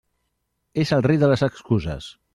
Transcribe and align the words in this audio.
És 0.85 0.93
el 0.97 1.05
rei 1.09 1.19
de 1.25 1.29
les 1.33 1.45
excuses. 1.49 2.13